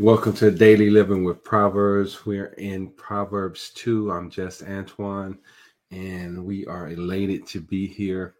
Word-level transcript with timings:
Welcome 0.00 0.32
to 0.36 0.50
Daily 0.50 0.88
Living 0.88 1.24
with 1.24 1.44
Proverbs. 1.44 2.24
We're 2.24 2.54
in 2.54 2.88
Proverbs 2.92 3.70
2. 3.74 4.10
I'm 4.10 4.30
just 4.30 4.62
Antoine, 4.62 5.36
and 5.90 6.42
we 6.42 6.64
are 6.64 6.88
elated 6.88 7.46
to 7.48 7.60
be 7.60 7.86
here. 7.86 8.36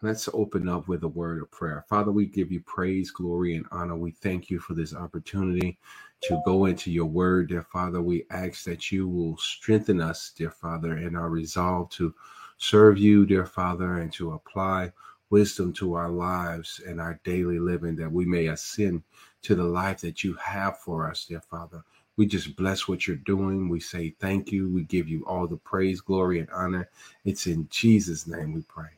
Let's 0.00 0.26
open 0.32 0.70
up 0.70 0.88
with 0.88 1.02
a 1.02 1.08
word 1.08 1.42
of 1.42 1.50
prayer. 1.50 1.84
Father, 1.86 2.12
we 2.12 2.24
give 2.24 2.50
you 2.50 2.60
praise, 2.60 3.10
glory, 3.10 3.56
and 3.56 3.66
honor. 3.72 3.94
We 3.94 4.12
thank 4.12 4.48
you 4.48 4.58
for 4.58 4.72
this 4.72 4.94
opportunity 4.94 5.78
to 6.22 6.40
go 6.46 6.64
into 6.64 6.90
your 6.90 7.04
word, 7.04 7.50
dear 7.50 7.66
Father. 7.70 8.00
We 8.00 8.24
ask 8.30 8.64
that 8.64 8.90
you 8.90 9.06
will 9.06 9.36
strengthen 9.36 10.00
us, 10.00 10.32
dear 10.34 10.50
Father, 10.50 10.96
in 10.96 11.14
our 11.14 11.28
resolve 11.28 11.90
to 11.90 12.14
serve 12.56 12.96
you, 12.96 13.26
dear 13.26 13.44
Father, 13.44 13.98
and 13.98 14.10
to 14.14 14.32
apply 14.32 14.92
wisdom 15.28 15.72
to 15.74 15.92
our 15.92 16.08
lives 16.08 16.80
and 16.86 17.00
our 17.00 17.20
daily 17.24 17.58
living 17.58 17.96
that 17.96 18.10
we 18.10 18.24
may 18.24 18.46
ascend 18.46 19.02
to 19.46 19.56
the 19.56 19.64
life 19.64 20.00
that 20.02 20.24
you 20.24 20.34
have 20.34 20.78
for 20.80 21.10
us, 21.10 21.26
dear 21.26 21.40
Father. 21.40 21.84
We 22.16 22.26
just 22.26 22.56
bless 22.56 22.88
what 22.88 23.06
you're 23.06 23.16
doing. 23.16 23.68
We 23.68 23.80
say 23.80 24.14
thank 24.20 24.52
you. 24.52 24.68
We 24.70 24.84
give 24.84 25.08
you 25.08 25.24
all 25.26 25.46
the 25.46 25.58
praise, 25.58 26.00
glory, 26.02 26.40
and 26.40 26.50
honor. 26.50 26.90
It's 27.24 27.46
in 27.46 27.68
Jesus' 27.70 28.26
name 28.26 28.54
we 28.54 28.62
pray. 28.62 28.90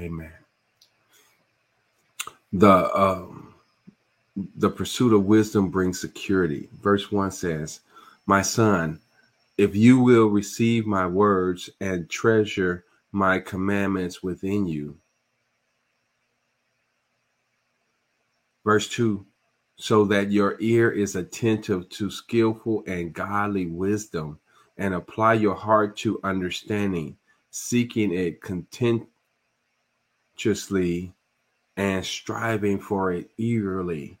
Amen. 0.00 0.32
The 2.52 2.94
um, 2.98 3.54
the 4.56 4.70
pursuit 4.70 5.14
of 5.14 5.26
wisdom 5.26 5.70
brings 5.70 6.00
security. 6.00 6.68
Verse 6.82 7.12
one 7.12 7.32
says, 7.32 7.80
"My 8.26 8.42
son, 8.42 9.00
if 9.58 9.76
you 9.76 10.00
will 10.00 10.28
receive 10.28 10.86
my 10.86 11.06
words 11.06 11.70
and 11.80 12.10
treasure 12.10 12.84
my 13.12 13.40
commandments 13.40 14.22
within 14.22 14.68
you." 14.68 14.98
Verse 18.64 18.88
2 18.88 19.26
so 19.76 20.04
that 20.06 20.32
your 20.32 20.56
ear 20.60 20.90
is 20.90 21.16
attentive 21.16 21.88
to 21.90 22.10
skillful 22.10 22.82
and 22.86 23.12
godly 23.12 23.66
wisdom, 23.66 24.38
and 24.78 24.94
apply 24.94 25.34
your 25.34 25.54
heart 25.54 25.96
to 25.96 26.20
understanding, 26.24 27.16
seeking 27.50 28.12
it 28.12 28.42
contentiously 28.42 31.12
and 31.76 32.04
striving 32.04 32.78
for 32.78 33.12
it 33.12 33.30
eagerly. 33.36 34.18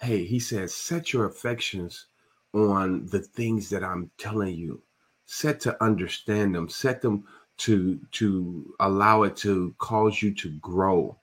Hey, 0.00 0.24
he 0.24 0.40
says, 0.40 0.74
set 0.74 1.12
your 1.12 1.26
affections 1.26 2.06
on 2.52 3.06
the 3.06 3.20
things 3.20 3.70
that 3.70 3.84
I'm 3.84 4.10
telling 4.18 4.56
you. 4.56 4.82
Set 5.26 5.60
to 5.60 5.82
understand 5.82 6.54
them, 6.54 6.68
set 6.68 7.00
them 7.00 7.24
to 7.56 7.98
to 8.12 8.74
allow 8.80 9.22
it 9.22 9.36
to 9.36 9.74
cause 9.78 10.20
you 10.20 10.34
to 10.34 10.50
grow. 10.58 11.16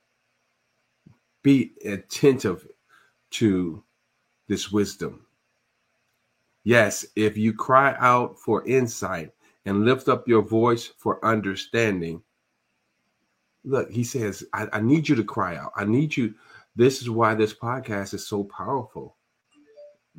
Be 1.42 1.72
attentive 1.84 2.66
to 3.32 3.82
this 4.48 4.70
wisdom. 4.70 5.26
Yes, 6.64 7.04
if 7.16 7.36
you 7.36 7.52
cry 7.52 7.96
out 7.98 8.38
for 8.38 8.66
insight 8.66 9.32
and 9.64 9.84
lift 9.84 10.08
up 10.08 10.28
your 10.28 10.42
voice 10.42 10.86
for 10.98 11.24
understanding, 11.24 12.22
look, 13.64 13.90
he 13.90 14.04
says, 14.04 14.44
I, 14.52 14.68
I, 14.72 14.80
need 14.80 15.08
you 15.08 15.16
to 15.16 15.24
cry 15.24 15.56
out. 15.56 15.72
I 15.76 15.84
need 15.84 16.16
you. 16.16 16.34
This 16.76 17.02
is 17.02 17.10
why 17.10 17.34
this 17.34 17.52
podcast 17.52 18.14
is 18.14 18.26
so 18.26 18.44
powerful 18.44 19.16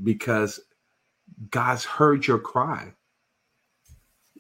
because 0.03 0.59
God's 1.49 1.85
heard 1.85 2.27
your 2.27 2.39
cry. 2.39 2.93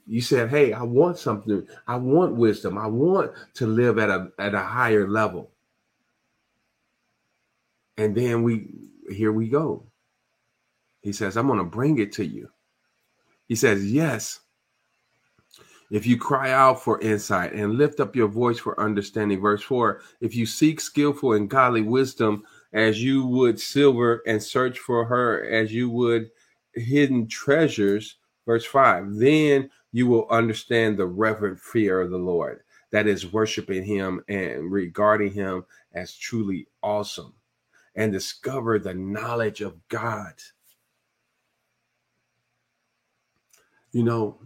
You 0.05 0.21
said, 0.21 0.49
Hey, 0.49 0.73
I 0.73 0.83
want 0.83 1.17
something. 1.17 1.65
I 1.87 1.95
want 1.95 2.35
wisdom. 2.35 2.77
I 2.77 2.87
want 2.87 3.31
to 3.55 3.67
live 3.67 3.97
at 3.97 4.09
a 4.09 4.31
at 4.37 4.53
a 4.53 4.59
higher 4.59 5.07
level. 5.07 5.52
And 7.97 8.15
then 8.15 8.43
we, 8.43 8.67
here 9.09 9.31
we 9.31 9.49
go. 9.49 9.85
He 11.01 11.11
says, 11.11 11.37
I'm 11.37 11.47
going 11.47 11.59
to 11.59 11.65
bring 11.65 11.99
it 11.99 12.13
to 12.13 12.25
you. 12.25 12.49
He 13.47 13.55
says, 13.55 13.91
Yes. 13.91 14.39
If 15.91 16.07
you 16.07 16.17
cry 16.17 16.51
out 16.51 16.81
for 16.81 16.99
insight 17.01 17.53
and 17.53 17.75
lift 17.75 17.99
up 17.99 18.15
your 18.15 18.27
voice 18.27 18.57
for 18.57 18.79
understanding. 18.79 19.39
Verse 19.39 19.61
4 19.61 20.01
If 20.21 20.33
you 20.35 20.45
seek 20.45 20.81
skillful 20.81 21.33
and 21.33 21.49
godly 21.49 21.81
wisdom 21.83 22.43
as 22.73 23.03
you 23.03 23.27
would 23.27 23.59
silver 23.59 24.23
and 24.25 24.41
search 24.41 24.79
for 24.79 25.05
her 25.05 25.43
as 25.45 25.71
you 25.71 25.89
would 25.89 26.31
hidden 26.73 27.27
treasures. 27.27 28.15
Verse 28.47 28.65
5 28.65 29.17
Then 29.17 29.69
you 29.91 30.07
will 30.07 30.27
understand 30.29 30.97
the 30.97 31.05
reverent 31.05 31.59
fear 31.59 32.01
of 32.01 32.09
the 32.09 32.17
Lord. 32.17 32.61
That 32.91 33.05
is 33.05 33.31
worshiping 33.31 33.83
him 33.83 34.23
and 34.27 34.71
regarding 34.71 35.33
him 35.33 35.65
as 35.93 36.15
truly 36.15 36.67
awesome 36.81 37.33
and 37.95 38.11
discover 38.11 38.79
the 38.79 38.93
knowledge 38.93 39.61
of 39.61 39.75
God. 39.87 40.33
You 43.91 44.03
know, 44.03 44.39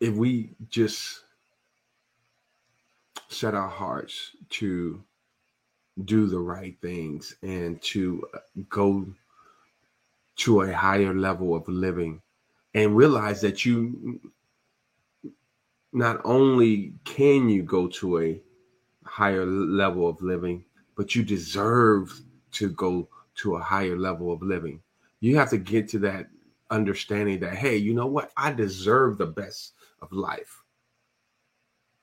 if 0.00 0.14
we 0.14 0.50
just 0.68 1.24
set 3.28 3.54
our 3.54 3.68
hearts 3.68 4.32
to 4.50 5.02
do 6.04 6.26
the 6.26 6.38
right 6.38 6.76
things 6.82 7.34
and 7.42 7.80
to 7.82 8.22
go 8.68 9.06
to 10.36 10.62
a 10.62 10.72
higher 10.72 11.14
level 11.14 11.54
of 11.54 11.66
living 11.68 12.20
and 12.74 12.96
realize 12.96 13.40
that 13.42 13.64
you 13.64 14.20
not 15.92 16.20
only 16.24 16.94
can 17.04 17.48
you 17.48 17.62
go 17.62 17.86
to 17.86 18.20
a 18.20 18.40
higher 19.04 19.44
level 19.44 20.08
of 20.08 20.20
living 20.22 20.64
but 20.96 21.14
you 21.14 21.22
deserve 21.22 22.20
to 22.52 22.70
go 22.70 23.08
to 23.36 23.56
a 23.56 23.62
higher 23.62 23.96
level 23.96 24.32
of 24.32 24.42
living. 24.42 24.80
You 25.20 25.36
have 25.36 25.50
to 25.50 25.58
get 25.58 25.88
to 25.90 25.98
that 26.00 26.26
understanding 26.70 27.40
that, 27.40 27.54
hey, 27.54 27.76
you 27.76 27.94
know 27.94 28.06
what? 28.06 28.32
I 28.36 28.52
deserve 28.52 29.18
the 29.18 29.26
best 29.26 29.74
of 30.00 30.12
life. 30.12 30.62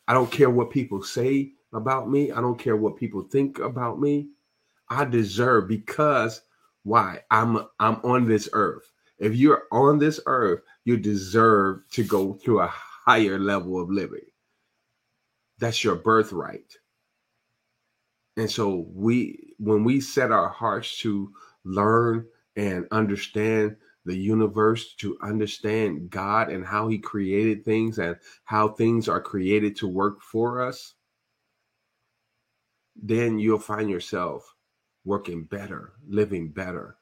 I 0.07 0.13
don't 0.13 0.31
care 0.31 0.49
what 0.49 0.71
people 0.71 1.03
say 1.03 1.51
about 1.73 2.09
me. 2.09 2.31
I 2.31 2.41
don't 2.41 2.57
care 2.57 2.75
what 2.75 2.97
people 2.97 3.23
think 3.23 3.59
about 3.59 3.99
me. 3.99 4.29
I 4.89 5.05
deserve 5.05 5.67
because 5.67 6.41
why? 6.83 7.19
I'm 7.29 7.67
I'm 7.79 7.97
on 7.97 8.27
this 8.27 8.49
earth. 8.53 8.91
If 9.19 9.35
you're 9.35 9.63
on 9.71 9.99
this 9.99 10.19
earth, 10.25 10.61
you 10.85 10.97
deserve 10.97 11.81
to 11.91 12.03
go 12.03 12.39
to 12.45 12.59
a 12.59 12.67
higher 12.67 13.37
level 13.37 13.79
of 13.79 13.91
living. 13.91 14.25
That's 15.59 15.83
your 15.83 15.95
birthright. 15.95 16.77
And 18.39 18.49
so 18.49 18.87
we 18.95 19.53
when 19.57 19.83
we 19.83 19.99
set 19.99 20.31
our 20.31 20.47
hearts 20.47 20.97
to 20.99 21.33
learn 21.65 22.25
and 22.55 22.87
understand 22.89 23.75
the 24.05 24.15
universe, 24.15 24.95
to 24.95 25.17
understand 25.21 26.09
God 26.09 26.49
and 26.49 26.65
how 26.65 26.87
he 26.87 26.99
created 26.99 27.65
things 27.65 27.99
and 27.99 28.15
how 28.45 28.69
things 28.69 29.09
are 29.09 29.19
created 29.19 29.75
to 29.77 29.89
work 29.89 30.21
for 30.21 30.61
us, 30.61 30.93
then 32.95 33.39
you'll 33.39 33.59
find 33.59 33.89
yourself 33.89 34.55
working 35.03 35.43
better, 35.43 35.91
living 36.07 36.49
better. 36.49 36.95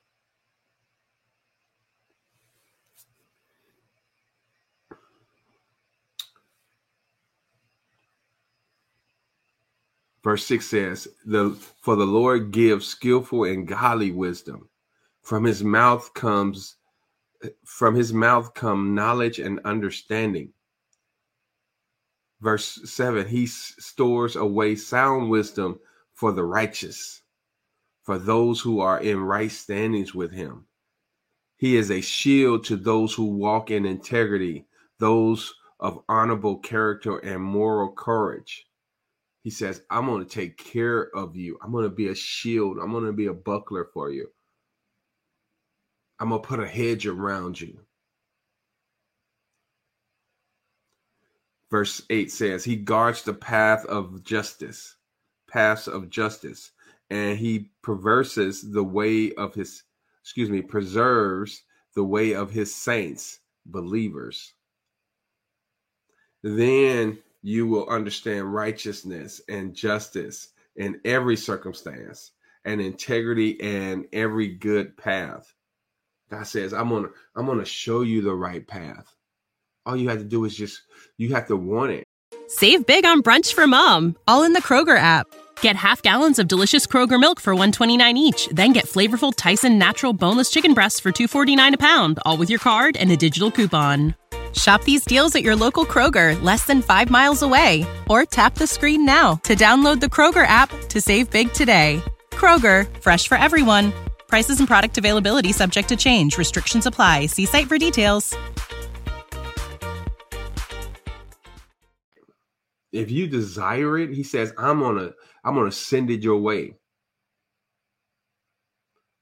Verse 10.27 10.45
6 10.47 10.65
says, 10.65 11.07
the, 11.25 11.51
For 11.79 11.95
the 11.95 12.05
Lord 12.05 12.51
gives 12.51 12.85
skillful 12.85 13.45
and 13.45 13.65
godly 13.65 14.11
wisdom. 14.11 14.67
From 15.21 15.45
his 15.45 15.63
mouth 15.63 16.13
comes 16.15 16.75
from 17.63 17.95
his 17.95 18.11
mouth 18.11 18.53
come 18.53 18.93
knowledge 18.93 19.39
and 19.39 19.61
understanding. 19.63 20.51
Verse 22.41 22.77
7 22.83 23.25
He 23.25 23.45
stores 23.45 24.35
away 24.35 24.75
sound 24.75 25.29
wisdom 25.29 25.79
for 26.13 26.33
the 26.33 26.43
righteous, 26.43 27.21
for 28.03 28.17
those 28.17 28.59
who 28.59 28.81
are 28.81 28.99
in 28.99 29.21
right 29.21 29.49
standings 29.49 30.13
with 30.13 30.33
him. 30.33 30.65
He 31.55 31.77
is 31.77 31.89
a 31.89 32.01
shield 32.01 32.65
to 32.65 32.75
those 32.75 33.13
who 33.13 33.37
walk 33.37 33.71
in 33.71 33.85
integrity, 33.85 34.65
those 34.99 35.53
of 35.79 36.03
honorable 36.09 36.57
character 36.57 37.19
and 37.19 37.41
moral 37.41 37.93
courage. 37.93 38.66
He 39.47 39.51
says, 39.51 39.81
I'm 39.89 40.07
going 40.07 40.25
to 40.25 40.29
take 40.29 40.57
care 40.57 41.09
of 41.15 41.37
you. 41.37 41.57
I'm 41.63 41.71
going 41.71 41.85
to 41.85 41.89
be 41.89 42.09
a 42.09 42.15
shield. 42.15 42.79
I'm 42.79 42.91
going 42.91 43.05
to 43.05 43.13
be 43.13 43.27
a 43.27 43.33
buckler 43.33 43.87
for 43.93 44.11
you. 44.11 44.27
I'm 46.19 46.27
going 46.27 46.41
to 46.41 46.45
put 46.45 46.59
a 46.59 46.67
hedge 46.67 47.07
around 47.07 47.61
you. 47.61 47.79
Verse 51.71 52.01
8 52.09 52.29
says, 52.29 52.65
He 52.65 52.75
guards 52.75 53.21
the 53.21 53.33
path 53.33 53.85
of 53.85 54.21
justice, 54.21 54.97
paths 55.49 55.87
of 55.87 56.09
justice, 56.09 56.73
and 57.09 57.39
he 57.39 57.69
perverses 57.81 58.69
the 58.69 58.83
way 58.83 59.31
of 59.35 59.53
his, 59.53 59.83
excuse 60.23 60.49
me, 60.49 60.61
preserves 60.61 61.63
the 61.95 62.03
way 62.03 62.33
of 62.33 62.51
his 62.51 62.75
saints, 62.75 63.39
believers. 63.65 64.55
Then 66.43 67.19
you 67.47 67.65
will 67.65 67.87
understand 67.87 68.53
righteousness 68.53 69.39
and 69.47 69.73
justice 69.73 70.49
in 70.75 70.99
every 71.05 71.37
circumstance 71.37 72.31
and 72.65 72.81
integrity 72.81 73.57
and 73.61 74.05
every 74.11 74.49
good 74.49 74.97
path. 74.97 75.53
God 76.29 76.45
says, 76.45 76.73
I'm 76.73 76.89
gonna 76.89 77.07
I'm 77.37 77.45
gonna 77.45 77.63
show 77.63 78.01
you 78.01 78.21
the 78.21 78.35
right 78.35 78.67
path. 78.67 79.15
All 79.85 79.95
you 79.95 80.09
have 80.09 80.17
to 80.17 80.25
do 80.25 80.43
is 80.43 80.57
just 80.57 80.81
you 81.17 81.33
have 81.35 81.47
to 81.47 81.55
want 81.55 81.93
it. 81.93 82.03
Save 82.47 82.85
big 82.85 83.05
on 83.05 83.23
brunch 83.23 83.53
for 83.53 83.65
mom, 83.65 84.17
all 84.27 84.43
in 84.43 84.51
the 84.51 84.61
Kroger 84.61 84.97
app. 84.97 85.27
Get 85.61 85.77
half 85.77 86.01
gallons 86.01 86.39
of 86.39 86.49
delicious 86.49 86.85
Kroger 86.85 87.17
milk 87.17 87.39
for 87.39 87.53
129 87.53 88.17
each, 88.17 88.49
then 88.51 88.73
get 88.73 88.87
flavorful 88.87 89.33
Tyson 89.33 89.77
natural 89.77 90.11
boneless 90.11 90.49
chicken 90.49 90.73
breasts 90.73 90.99
for 90.99 91.13
249 91.13 91.75
a 91.75 91.77
pound, 91.77 92.19
all 92.25 92.35
with 92.35 92.49
your 92.49 92.59
card 92.59 92.97
and 92.97 93.09
a 93.09 93.15
digital 93.15 93.51
coupon. 93.51 94.15
Shop 94.57 94.83
these 94.83 95.05
deals 95.05 95.35
at 95.35 95.43
your 95.43 95.55
local 95.55 95.85
Kroger, 95.85 96.41
less 96.41 96.65
than 96.65 96.81
5 96.81 97.09
miles 97.09 97.41
away, 97.41 97.85
or 98.09 98.25
tap 98.25 98.55
the 98.55 98.67
screen 98.67 99.05
now 99.05 99.35
to 99.43 99.55
download 99.55 99.99
the 99.99 100.07
Kroger 100.07 100.47
app 100.47 100.69
to 100.89 100.99
save 100.99 101.29
big 101.29 101.53
today. 101.53 102.01
Kroger, 102.31 102.85
fresh 103.01 103.27
for 103.27 103.37
everyone. 103.37 103.93
Prices 104.27 104.59
and 104.59 104.67
product 104.67 104.97
availability 104.97 105.51
subject 105.51 105.89
to 105.89 105.95
change. 105.95 106.37
Restrictions 106.37 106.85
apply. 106.85 107.27
See 107.27 107.45
site 107.45 107.67
for 107.67 107.77
details. 107.77 108.35
If 112.91 113.11
you 113.11 113.27
desire 113.27 113.97
it, 113.99 114.13
he 114.13 114.23
says, 114.23 114.53
I'm 114.57 114.79
gonna 114.79 115.11
I'm 115.43 115.55
gonna 115.55 115.71
send 115.71 116.09
it 116.09 116.23
your 116.23 116.39
way. 116.39 116.73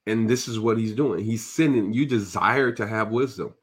And 0.08 0.30
this 0.30 0.48
is 0.48 0.60
what 0.60 0.78
he's 0.78 0.94
doing. 0.94 1.26
He's 1.26 1.46
sending 1.46 1.92
you 1.94 2.06
desire 2.06 2.72
to 2.72 2.88
have 2.88 3.10
wisdom. 3.10 3.54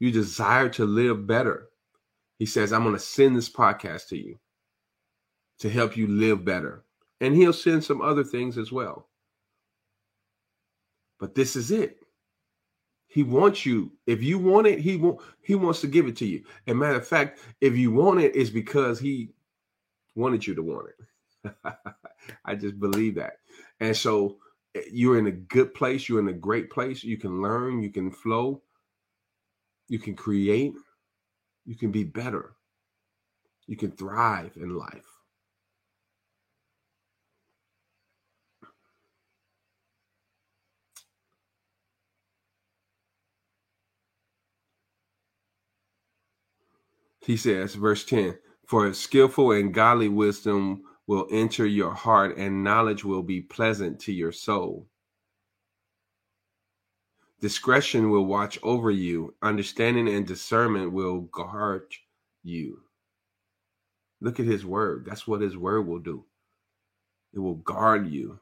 You 0.00 0.10
desire 0.10 0.68
to 0.70 0.84
live 0.84 1.26
better. 1.26 1.68
He 2.38 2.46
says, 2.46 2.72
I'm 2.72 2.84
gonna 2.84 2.98
send 2.98 3.36
this 3.36 3.50
podcast 3.50 4.08
to 4.08 4.16
you 4.16 4.38
to 5.60 5.70
help 5.70 5.96
you 5.96 6.08
live 6.08 6.44
better. 6.44 6.84
And 7.20 7.36
he'll 7.36 7.52
send 7.52 7.84
some 7.84 8.00
other 8.00 8.24
things 8.24 8.58
as 8.58 8.72
well. 8.72 9.08
But 11.18 11.34
this 11.34 11.54
is 11.54 11.70
it. 11.70 11.98
He 13.08 13.22
wants 13.22 13.66
you. 13.66 13.92
If 14.06 14.22
you 14.22 14.38
want 14.38 14.66
it, 14.66 14.78
he 14.78 15.02
he 15.42 15.54
wants 15.54 15.80
to 15.82 15.86
give 15.86 16.06
it 16.06 16.16
to 16.16 16.26
you. 16.26 16.44
And 16.66 16.78
matter 16.78 16.96
of 16.96 17.06
fact, 17.06 17.40
if 17.60 17.76
you 17.76 17.90
want 17.90 18.20
it, 18.20 18.34
it's 18.34 18.50
because 18.50 18.98
he 18.98 19.30
wanted 20.14 20.46
you 20.46 20.54
to 20.54 20.62
want 20.62 20.88
it. 20.88 21.54
I 22.44 22.54
just 22.54 22.78
believe 22.78 23.16
that. 23.16 23.38
And 23.80 23.96
so 23.96 24.36
eh, 24.74 24.82
you're 24.90 25.18
in 25.18 25.26
a 25.26 25.32
good 25.32 25.74
place, 25.74 26.08
you're 26.08 26.20
in 26.20 26.28
a 26.28 26.32
great 26.32 26.70
place. 26.70 27.02
You 27.02 27.18
can 27.18 27.42
learn, 27.42 27.82
you 27.82 27.90
can 27.90 28.10
flow, 28.10 28.62
you 29.90 29.98
can 29.98 30.14
create, 30.14 30.72
you 31.66 31.74
can 31.74 31.90
be 31.90 32.04
better. 32.04 32.52
You 33.66 33.76
can 33.76 33.90
thrive 33.90 34.52
in 34.56 34.76
life. 34.76 35.04
He 47.20 47.36
says, 47.36 47.74
verse 47.74 48.04
10 48.04 48.38
For 48.66 48.92
skillful 48.94 49.50
and 49.52 49.74
godly 49.74 50.08
wisdom 50.08 50.82
will 51.08 51.26
enter 51.32 51.66
your 51.66 51.92
heart, 51.92 52.36
and 52.38 52.62
knowledge 52.62 53.04
will 53.04 53.24
be 53.24 53.40
pleasant 53.40 53.98
to 54.02 54.12
your 54.12 54.32
soul. 54.32 54.86
Discretion 57.40 58.10
will 58.10 58.26
watch 58.26 58.58
over 58.62 58.90
you, 58.90 59.34
understanding 59.42 60.08
and 60.08 60.26
discernment 60.26 60.92
will 60.92 61.22
guard 61.22 61.94
you. 62.42 62.80
Look 64.20 64.38
at 64.38 64.46
his 64.46 64.66
word. 64.66 65.06
That's 65.06 65.26
what 65.26 65.40
his 65.40 65.56
word 65.56 65.86
will 65.86 65.98
do. 66.00 66.24
It 67.32 67.38
will 67.38 67.56
guard 67.56 68.08
you. 68.10 68.38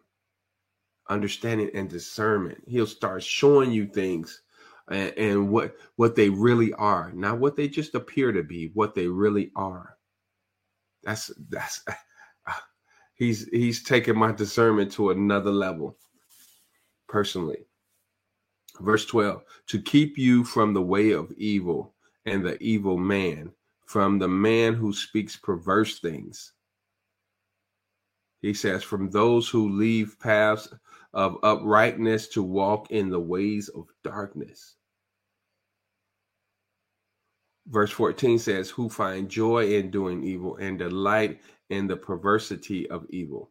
Understanding 1.08 1.70
and 1.74 1.88
discernment. 1.88 2.62
He'll 2.66 2.86
start 2.86 3.22
showing 3.22 3.70
you 3.70 3.86
things 3.86 4.42
and, 4.90 5.12
and 5.16 5.50
what 5.50 5.76
what 5.96 6.16
they 6.16 6.28
really 6.28 6.72
are, 6.74 7.12
not 7.12 7.38
what 7.38 7.56
they 7.56 7.68
just 7.68 7.94
appear 7.94 8.32
to 8.32 8.42
be, 8.42 8.70
what 8.74 8.94
they 8.94 9.06
really 9.06 9.52
are. 9.54 9.96
That's 11.04 11.30
that's 11.48 11.84
he's 13.14 13.48
he's 13.48 13.84
taking 13.84 14.18
my 14.18 14.32
discernment 14.32 14.92
to 14.92 15.10
another 15.10 15.52
level 15.52 15.96
personally. 17.08 17.67
Verse 18.80 19.06
12, 19.06 19.42
to 19.66 19.82
keep 19.82 20.16
you 20.16 20.44
from 20.44 20.72
the 20.72 20.82
way 20.82 21.10
of 21.10 21.32
evil 21.36 21.94
and 22.26 22.44
the 22.44 22.62
evil 22.62 22.96
man, 22.96 23.50
from 23.86 24.18
the 24.18 24.28
man 24.28 24.74
who 24.74 24.92
speaks 24.92 25.36
perverse 25.36 25.98
things. 25.98 26.52
He 28.40 28.54
says, 28.54 28.84
from 28.84 29.10
those 29.10 29.48
who 29.48 29.70
leave 29.70 30.18
paths 30.20 30.68
of 31.12 31.38
uprightness 31.42 32.28
to 32.28 32.42
walk 32.42 32.90
in 32.90 33.10
the 33.10 33.18
ways 33.20 33.68
of 33.68 33.86
darkness 34.04 34.76
verse 37.68 37.90
14 37.90 38.38
says, 38.38 38.70
Who 38.70 38.88
find 38.88 39.28
joy 39.28 39.74
in 39.74 39.90
doing 39.90 40.24
evil 40.24 40.56
and 40.56 40.78
delight 40.78 41.40
in 41.70 41.86
the 41.86 41.96
perversity 41.96 42.88
of 42.90 43.06
evil. 43.10 43.50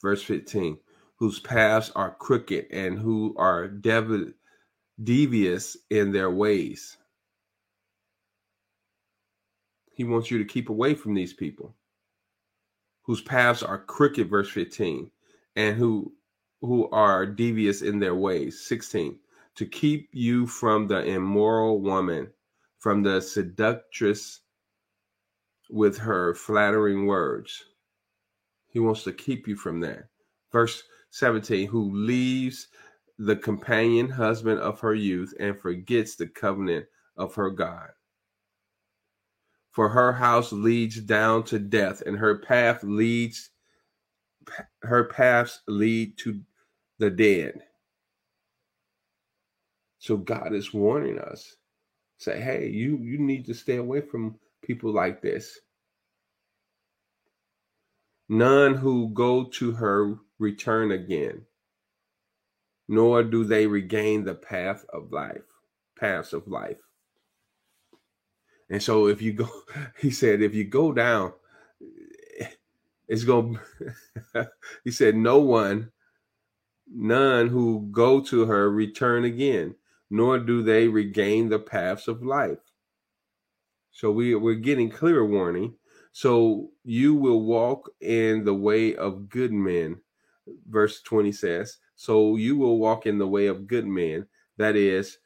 Verse 0.00 0.22
15, 0.22 0.78
whose 1.20 1.38
paths 1.38 1.92
are 1.94 2.16
crooked 2.16 2.66
and 2.72 2.98
who 2.98 3.34
are 3.38 3.68
dev- 3.68 4.34
devious 5.02 5.76
in 5.90 6.12
their 6.12 6.30
ways. 6.30 6.96
He 9.92 10.04
wants 10.04 10.30
you 10.30 10.38
to 10.38 10.44
keep 10.44 10.70
away 10.70 10.94
from 10.94 11.14
these 11.14 11.34
people 11.34 11.76
whose 13.02 13.20
paths 13.20 13.62
are 13.62 13.78
crooked, 13.78 14.30
verse 14.30 14.50
15, 14.50 15.10
and 15.56 15.76
who 15.76 16.12
who 16.62 16.88
are 16.90 17.26
devious 17.26 17.82
in 17.82 17.98
their 17.98 18.14
ways. 18.14 18.60
16 18.66 19.18
to 19.56 19.66
keep 19.66 20.08
you 20.12 20.46
from 20.46 20.86
the 20.86 21.04
immoral 21.04 21.80
woman, 21.80 22.28
from 22.78 23.02
the 23.02 23.20
seductress 23.20 24.40
with 25.68 25.98
her 25.98 26.34
flattering 26.34 27.06
words. 27.06 27.64
He 28.68 28.78
wants 28.78 29.04
to 29.04 29.12
keep 29.12 29.48
you 29.48 29.56
from 29.56 29.80
that. 29.80 30.08
Verse 30.52 30.82
17, 31.10 31.68
who 31.68 31.90
leaves 31.92 32.68
the 33.18 33.36
companion 33.36 34.08
husband 34.08 34.60
of 34.60 34.80
her 34.80 34.94
youth 34.94 35.34
and 35.38 35.58
forgets 35.58 36.16
the 36.16 36.26
covenant 36.26 36.86
of 37.16 37.34
her 37.34 37.50
God. 37.50 37.90
For 39.72 39.88
her 39.88 40.12
house 40.12 40.52
leads 40.52 41.00
down 41.00 41.44
to 41.44 41.58
death, 41.58 42.02
and 42.06 42.16
her 42.16 42.38
path 42.38 42.82
leads 42.82 43.50
her 44.82 45.04
paths 45.04 45.60
lead 45.68 46.16
to 46.18 46.40
the 46.98 47.10
dead. 47.10 47.60
So 49.98 50.16
God 50.16 50.54
is 50.54 50.72
warning 50.72 51.18
us. 51.18 51.56
Say, 52.18 52.40
hey, 52.40 52.68
you 52.68 52.98
you 52.98 53.18
need 53.18 53.46
to 53.46 53.54
stay 53.54 53.76
away 53.76 54.00
from 54.00 54.38
people 54.62 54.92
like 54.92 55.22
this. 55.22 55.58
None 58.28 58.74
who 58.74 59.10
go 59.10 59.44
to 59.44 59.72
her 59.72 60.16
return 60.40 60.90
again, 60.90 61.46
nor 62.88 63.22
do 63.22 63.44
they 63.44 63.66
regain 63.66 64.24
the 64.24 64.34
path 64.34 64.84
of 64.92 65.12
life, 65.12 65.46
paths 65.98 66.32
of 66.32 66.48
life. 66.48 66.78
And 68.68 68.82
so 68.82 69.06
if 69.06 69.22
you 69.22 69.34
go, 69.34 69.48
he 70.00 70.10
said, 70.10 70.42
if 70.42 70.54
you 70.54 70.64
go 70.64 70.92
down, 70.92 71.32
it's 73.10 73.24
going 73.24 73.58
he 74.84 74.90
said 74.90 75.16
no 75.16 75.40
one 75.40 75.90
none 76.88 77.48
who 77.48 77.88
go 77.90 78.20
to 78.20 78.46
her 78.46 78.70
return 78.70 79.24
again 79.24 79.74
nor 80.10 80.38
do 80.38 80.62
they 80.62 80.88
regain 80.88 81.48
the 81.48 81.58
paths 81.58 82.08
of 82.08 82.22
life 82.22 82.58
so 83.90 84.10
we, 84.10 84.34
we're 84.36 84.54
getting 84.54 84.88
clear 84.88 85.26
warning 85.26 85.74
so 86.12 86.70
you 86.84 87.14
will 87.14 87.42
walk 87.42 87.90
in 88.00 88.44
the 88.44 88.54
way 88.54 88.94
of 88.96 89.28
good 89.28 89.52
men 89.52 90.00
verse 90.68 91.02
20 91.02 91.32
says 91.32 91.78
so 91.96 92.36
you 92.36 92.56
will 92.56 92.78
walk 92.78 93.06
in 93.06 93.18
the 93.18 93.26
way 93.26 93.46
of 93.46 93.66
good 93.66 93.86
men 93.86 94.26
that 94.56 94.76
is 94.76 95.18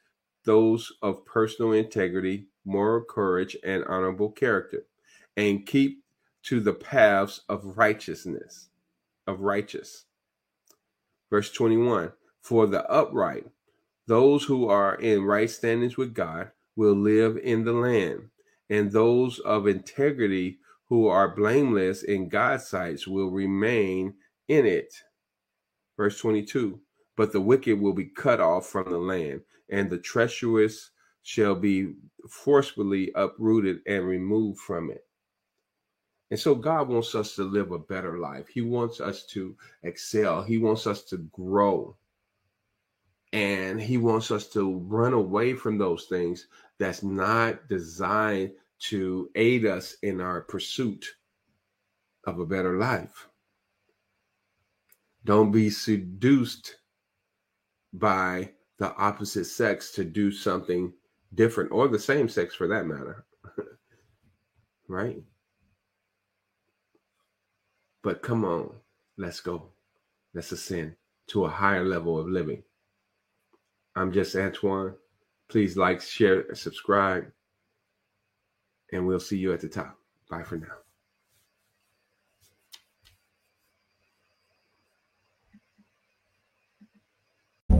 those 0.45 0.91
of 1.01 1.25
personal 1.25 1.73
integrity 1.73 2.47
moral 2.65 3.03
courage 3.03 3.55
and 3.63 3.83
honorable 3.85 4.31
character 4.31 4.85
and 5.37 5.65
keep 5.65 6.03
to 6.43 6.59
the 6.59 6.73
paths 6.73 7.41
of 7.49 7.77
righteousness, 7.77 8.69
of 9.27 9.41
righteous. 9.41 10.05
Verse 11.29 11.51
21 11.51 12.11
For 12.41 12.67
the 12.67 12.89
upright, 12.89 13.45
those 14.07 14.43
who 14.43 14.69
are 14.69 14.95
in 14.95 15.23
right 15.23 15.49
standings 15.49 15.97
with 15.97 16.13
God, 16.13 16.51
will 16.75 16.93
live 16.95 17.37
in 17.37 17.63
the 17.63 17.73
land, 17.73 18.29
and 18.69 18.91
those 18.91 19.39
of 19.39 19.67
integrity 19.67 20.59
who 20.87 21.07
are 21.07 21.35
blameless 21.35 22.03
in 22.03 22.29
God's 22.29 22.67
sight 22.67 23.07
will 23.07 23.31
remain 23.31 24.13
in 24.47 24.65
it. 24.65 24.93
Verse 25.97 26.19
22 26.19 26.79
But 27.15 27.31
the 27.31 27.41
wicked 27.41 27.79
will 27.79 27.93
be 27.93 28.05
cut 28.05 28.39
off 28.39 28.67
from 28.67 28.89
the 28.91 28.97
land, 28.97 29.41
and 29.69 29.89
the 29.89 29.97
treacherous 29.97 30.91
shall 31.23 31.55
be 31.55 31.93
forcibly 32.29 33.11
uprooted 33.15 33.79
and 33.87 34.05
removed 34.05 34.59
from 34.59 34.91
it. 34.91 35.05
And 36.31 36.39
so 36.39 36.55
God 36.55 36.87
wants 36.87 37.15
us 37.15 37.35
to 37.35 37.43
live 37.43 37.71
a 37.71 37.79
better 37.79 38.17
life. 38.17 38.47
He 38.47 38.61
wants 38.61 38.99
us 38.99 39.25
to 39.27 39.55
excel. 39.83 40.43
He 40.43 40.57
wants 40.57 40.87
us 40.87 41.03
to 41.05 41.17
grow. 41.31 41.95
And 43.31 43.81
he 43.81 43.97
wants 43.97 44.31
us 44.31 44.47
to 44.49 44.77
run 44.79 45.13
away 45.13 45.53
from 45.53 45.77
those 45.77 46.05
things 46.05 46.47
that's 46.79 47.03
not 47.03 47.67
designed 47.67 48.51
to 48.79 49.29
aid 49.35 49.65
us 49.65 49.95
in 50.03 50.21
our 50.21 50.41
pursuit 50.41 51.05
of 52.25 52.39
a 52.39 52.45
better 52.45 52.77
life. 52.77 53.29
Don't 55.25 55.51
be 55.51 55.69
seduced 55.69 56.77
by 57.93 58.51
the 58.77 58.95
opposite 58.95 59.45
sex 59.45 59.91
to 59.93 60.05
do 60.05 60.31
something 60.31 60.93
different 61.33 61.71
or 61.71 61.87
the 61.87 61.99
same 61.99 62.29
sex 62.29 62.55
for 62.55 62.67
that 62.67 62.85
matter. 62.85 63.25
right? 64.87 65.21
But 68.03 68.21
come 68.21 68.45
on, 68.45 68.69
let's 69.17 69.39
go. 69.39 69.71
Let's 70.35 70.51
ascend 70.51 70.95
to 71.27 71.45
a 71.45 71.49
higher 71.49 71.85
level 71.85 72.19
of 72.19 72.27
living. 72.27 72.61
I'm 73.95 74.11
just 74.11 74.35
Antoine. 74.35 74.93
Please 75.49 75.75
like, 75.75 76.01
share, 76.01 76.53
subscribe, 76.53 77.25
and 78.91 79.07
we'll 79.07 79.19
see 79.19 79.37
you 79.37 79.53
at 79.53 79.61
the 79.61 79.69
top. 79.69 79.97
Bye 80.29 80.43
for 80.43 80.57
now. 80.57 80.84